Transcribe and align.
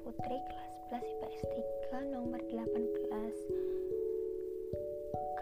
Putri 0.00 0.38
kelas 0.48 0.72
11 0.88 1.04
IPS 1.04 1.42
3 1.92 2.16
nomor 2.16 2.40
18 2.48 2.72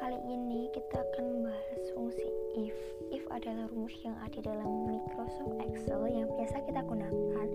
Kali 0.03 0.19
ini 0.27 0.67
kita 0.75 0.99
akan 0.99 1.25
membahas 1.31 1.83
fungsi 1.95 2.27
if. 2.59 2.75
If 3.15 3.23
adalah 3.31 3.71
rumus 3.71 3.95
yang 4.03 4.19
ada 4.19 4.43
dalam 4.43 4.91
Microsoft 4.91 5.55
Excel 5.63 6.03
yang 6.11 6.27
biasa 6.35 6.67
kita 6.67 6.83
gunakan 6.83 7.49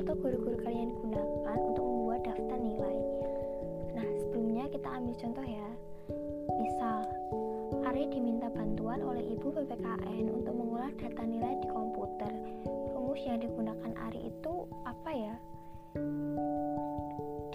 atau 0.00 0.14
guru-guru 0.16 0.56
kalian 0.64 0.96
gunakan 0.96 1.58
untuk 1.60 1.84
membuat 1.84 2.24
daftar 2.24 2.56
nilai. 2.56 2.96
Nah 3.92 4.08
sebelumnya 4.24 4.64
kita 4.72 4.88
ambil 4.88 5.14
contoh 5.20 5.44
ya. 5.44 5.68
Misal, 6.56 7.04
Ari 7.84 8.08
diminta 8.08 8.48
bantuan 8.48 9.04
oleh 9.04 9.36
ibu 9.36 9.52
PPKN 9.52 10.32
untuk 10.32 10.56
mengolah 10.56 10.88
data 10.96 11.20
nilai 11.20 11.60
di 11.60 11.68
komputer. 11.68 12.32
Rumus 12.96 13.20
yang 13.26 13.44
digunakan 13.44 13.92
Ari 14.08 14.32
itu 14.32 14.54
apa 14.88 15.10
ya? 15.12 15.34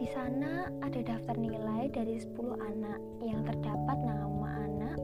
Di 0.04 0.12
sana 0.12 0.68
ada 0.84 1.00
daftar 1.00 1.40
nilai 1.40 1.88
dari 1.88 2.20
10 2.20 2.36
anak 2.60 3.00
yang 3.24 3.40
terdapat 3.48 3.96
nama 4.04 4.52
anak, 4.68 5.00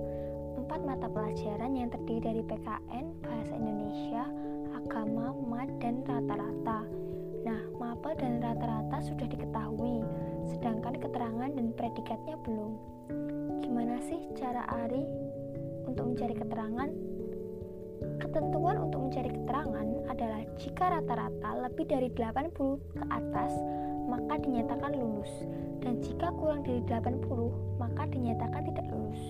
4 0.60 0.68
mata 0.84 1.08
pelajaran 1.08 1.72
yang 1.72 1.88
terdiri 1.88 2.20
dari 2.20 2.42
PKN, 2.44 3.08
Bahasa 3.24 3.56
Indonesia, 3.56 4.28
Agama, 4.76 5.32
Mat, 5.48 5.72
dan 5.80 6.04
rata-rata. 6.04 6.84
Nah, 7.48 7.62
mapel 7.80 8.12
dan 8.20 8.44
rata-rata 8.44 9.00
sudah 9.00 9.24
diketahui, 9.24 10.04
sedangkan 10.52 11.00
keterangan 11.00 11.48
dan 11.48 11.72
predikatnya 11.80 12.36
belum. 12.44 12.76
Gimana 13.64 14.04
sih 14.04 14.20
cara 14.36 14.68
Ari 14.68 15.08
untuk 15.88 16.12
mencari 16.12 16.36
keterangan? 16.36 16.90
Ketentuan 18.20 18.76
untuk 18.84 19.08
mencari 19.08 19.32
keterangan 19.32 19.88
adalah 20.12 20.44
jika 20.60 20.92
rata-rata 20.92 21.50
lebih 21.72 21.88
dari 21.88 22.12
80 22.12 22.52
ke 23.00 23.06
atas, 23.08 23.56
maka 24.10 24.42
dinyatakan 24.42 24.98
lulus. 24.98 25.30
Dan 25.86 26.02
jika 26.02 26.34
kurang 26.34 26.66
dari 26.66 26.82
80 26.90 27.78
maka 27.78 28.04
dinyatakan 28.10 28.62
tidak 28.74 28.86
lulus. 28.90 29.24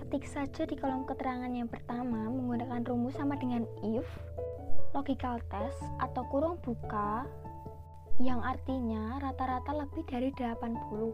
Ketik 0.00 0.24
saja 0.24 0.64
di 0.64 0.74
kolom 0.80 1.04
keterangan 1.04 1.52
yang 1.52 1.68
pertama 1.68 2.32
menggunakan 2.32 2.80
rumus 2.88 3.14
sama 3.20 3.36
dengan 3.36 3.68
if 3.84 4.08
logical 4.96 5.36
test 5.52 5.76
atau 6.00 6.24
kurung 6.32 6.56
buka 6.64 7.28
yang 8.16 8.40
artinya 8.40 9.20
rata-rata 9.20 9.76
lebih 9.76 10.00
dari 10.08 10.32
80 10.32 11.12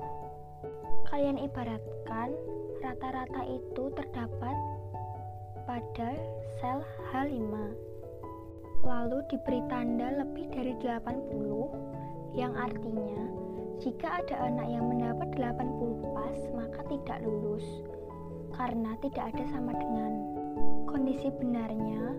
kalian 1.10 1.34
ibaratkan 1.42 2.30
rata-rata 2.78 3.42
itu 3.42 3.90
terdapat 3.98 4.56
pada 5.66 6.08
sel 6.62 6.78
H5 7.10 7.50
lalu 8.82 9.22
diberi 9.30 9.62
tanda 9.70 10.10
lebih 10.18 10.50
dari 10.50 10.74
80 10.82 12.34
yang 12.34 12.54
artinya 12.58 13.22
jika 13.78 14.22
ada 14.22 14.36
anak 14.46 14.66
yang 14.66 14.84
mendapat 14.90 15.30
80 15.38 16.14
pas 16.14 16.38
maka 16.54 16.80
tidak 16.90 17.18
lulus 17.22 17.66
karena 18.54 18.98
tidak 19.02 19.30
ada 19.34 19.44
sama 19.54 19.72
dengan 19.78 20.12
kondisi 20.86 21.30
benarnya 21.38 22.14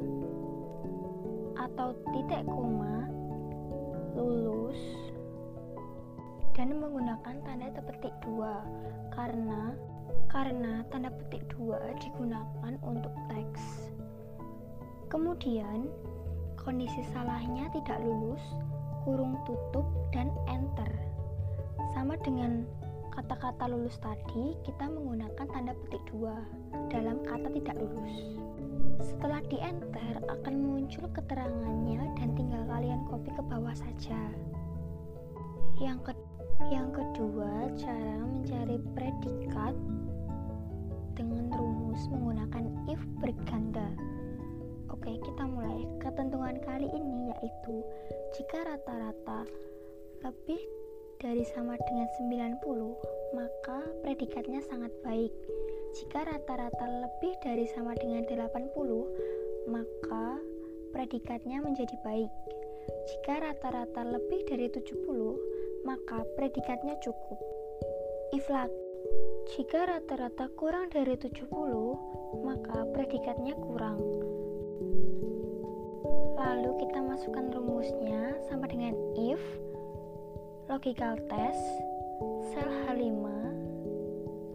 atau 1.60 1.96
titik 2.16 2.44
koma 2.48 3.08
lulus 4.16 4.80
dan 6.54 6.78
menggunakan 6.78 7.36
tanda 7.44 7.82
petik 7.82 8.14
dua 8.22 8.62
karena 9.12 9.74
karena 10.30 10.86
tanda 10.90 11.10
petik 11.14 11.46
dua 11.54 11.82
digunakan 12.02 12.74
untuk 12.86 13.14
teks. 13.30 13.94
Kemudian 15.10 15.90
kondisi 16.64 17.04
salahnya 17.12 17.68
tidak 17.76 18.00
lulus, 18.00 18.42
kurung 19.04 19.36
tutup, 19.44 19.84
dan 20.16 20.32
enter. 20.48 20.88
Sama 21.92 22.16
dengan 22.24 22.64
kata-kata 23.14 23.70
lulus 23.70 24.00
tadi, 24.02 24.58
kita 24.66 24.90
menggunakan 24.90 25.46
tanda 25.46 25.76
petik 25.86 26.02
dua 26.10 26.34
dalam 26.90 27.22
kata 27.22 27.52
tidak 27.54 27.78
lulus. 27.78 28.16
Setelah 29.04 29.44
di 29.52 29.60
enter, 29.60 30.24
akan 30.32 30.56
muncul 30.64 31.06
keterangannya 31.12 32.02
dan 32.18 32.30
tinggal 32.34 32.64
kalian 32.66 33.04
copy 33.12 33.30
ke 33.30 33.44
bawah 33.46 33.76
saja. 33.76 34.20
Yang, 35.78 36.10
ke 36.10 36.14
yang 36.72 36.90
kedua, 36.96 37.70
cara 37.76 38.18
mencari 38.24 38.78
predikat 38.96 39.76
kali 46.64 46.88
ini 46.90 47.30
yaitu 47.36 47.84
jika 48.34 48.64
rata-rata 48.64 49.46
lebih 50.24 50.60
dari 51.20 51.44
sama 51.56 51.80
dengan 51.88 52.08
90, 52.60 53.36
maka 53.36 53.80
predikatnya 54.04 54.60
sangat 54.60 54.92
baik. 55.04 55.32
Jika 55.96 56.28
rata-rata 56.28 56.84
lebih 56.84 57.34
dari 57.44 57.64
sama 57.72 57.96
dengan 57.96 58.28
80, 58.28 59.72
maka 59.72 60.40
predikatnya 60.92 61.64
menjadi 61.64 61.96
baik. 62.04 62.32
Jika 63.08 63.40
rata-rata 63.40 64.04
lebih 64.04 64.44
dari 64.48 64.68
70, 64.68 65.88
maka 65.88 66.28
predikatnya 66.36 67.00
cukup. 67.00 67.40
If 68.36 68.48
jika 69.56 69.86
rata-rata 69.86 70.48
kurang 70.56 70.92
dari 70.92 71.20
70, 71.20 71.48
maka 72.44 72.88
predikatnya 72.96 73.54
kurang. 73.60 74.00
Lalu 76.36 76.72
kita 76.84 77.00
masukkan 77.00 77.48
rumusnya 77.52 78.36
sama 78.52 78.68
dengan 78.68 78.96
if 79.16 79.40
logical 80.68 81.16
test 81.28 81.64
sel 82.52 82.68
H5 82.88 83.24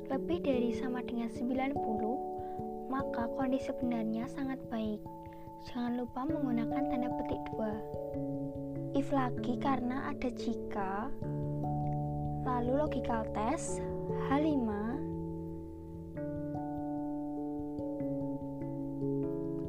lebih 0.09 0.39
dari 0.41 0.73
sama 0.73 1.05
dengan 1.05 1.29
90 1.29 2.89
maka 2.89 3.29
kondisi 3.37 3.69
sebenarnya 3.69 4.25
sangat 4.33 4.57
baik. 4.73 5.01
Jangan 5.69 6.01
lupa 6.01 6.25
menggunakan 6.25 6.89
tanda 6.89 7.09
petik 7.21 7.43
2. 7.57 8.97
If 8.97 9.13
lagi 9.13 9.61
karena 9.61 10.09
ada 10.09 10.33
jika 10.33 11.13
lalu 12.49 12.81
logical 12.81 13.29
test 13.37 13.85
H5 14.33 14.88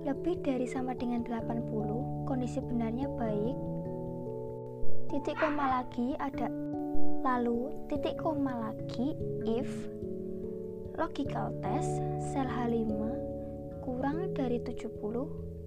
lebih 0.09 0.41
dari 0.41 0.65
sama 0.65 0.97
dengan 0.97 1.21
80, 1.21 2.25
kondisi 2.25 2.57
benarnya 2.65 3.05
baik. 3.13 3.57
Titik 5.13 5.37
koma 5.37 5.81
lagi 5.81 6.17
ada 6.17 6.49
lalu 7.21 7.69
titik 7.85 8.17
koma 8.17 8.57
lagi 8.57 9.13
if 9.45 9.69
logical 10.97 11.53
test 11.61 12.01
sel 12.33 12.49
H5 12.49 12.89
kurang 13.85 14.33
dari 14.33 14.57
70, 14.65 14.89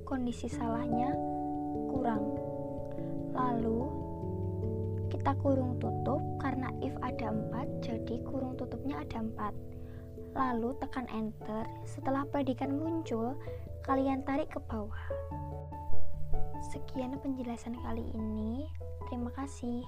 kondisi 0.03 0.51
salahnya 0.51 1.15
kurang. 1.95 2.35
Lalu 3.31 3.81
kita 5.07 5.39
kurung 5.39 5.79
tutup 5.79 6.19
karena 6.43 6.67
if 6.83 6.99
ada 6.99 7.31
4 7.31 7.79
jadi 7.79 8.19
kurung 8.27 8.59
tutupnya 8.59 9.07
ada 9.07 9.23
4 9.23 10.35
lalu 10.35 10.73
tekan 10.81 11.05
enter 11.13 11.69
setelah 11.85 12.25
predikat 12.25 12.73
muncul 12.73 13.37
kalian 13.83 14.23
tarik 14.23 14.51
ke 14.51 14.61
bawah. 14.71 15.03
Sekian 16.71 17.19
penjelasan 17.19 17.75
kali 17.83 18.07
ini. 18.15 18.67
Terima 19.11 19.31
kasih. 19.35 19.83